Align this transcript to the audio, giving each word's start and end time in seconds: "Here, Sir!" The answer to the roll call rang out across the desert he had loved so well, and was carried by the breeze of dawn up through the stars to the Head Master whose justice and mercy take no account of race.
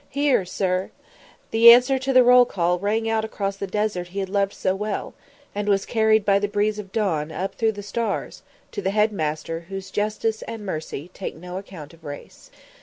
"Here, 0.09 0.45
Sir!" 0.45 0.89
The 1.51 1.69
answer 1.71 1.99
to 1.99 2.11
the 2.11 2.23
roll 2.23 2.43
call 2.43 2.79
rang 2.79 3.07
out 3.07 3.23
across 3.23 3.57
the 3.57 3.67
desert 3.67 4.07
he 4.07 4.17
had 4.19 4.29
loved 4.29 4.53
so 4.53 4.73
well, 4.75 5.13
and 5.53 5.69
was 5.69 5.85
carried 5.85 6.25
by 6.25 6.39
the 6.39 6.47
breeze 6.47 6.79
of 6.79 6.91
dawn 6.91 7.31
up 7.31 7.53
through 7.53 7.73
the 7.73 7.83
stars 7.83 8.41
to 8.71 8.81
the 8.81 8.89
Head 8.89 9.11
Master 9.11 9.67
whose 9.69 9.91
justice 9.91 10.41
and 10.41 10.65
mercy 10.65 11.11
take 11.13 11.35
no 11.35 11.59
account 11.59 11.93
of 11.93 12.03
race. 12.03 12.49